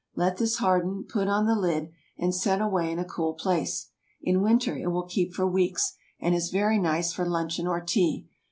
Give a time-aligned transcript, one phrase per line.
[0.15, 3.91] Let this harden, put on the lid, and set away in a cool place.
[4.19, 8.27] In winter it will keep for weeks, and is very nice for luncheon or tea.